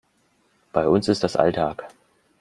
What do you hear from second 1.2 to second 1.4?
das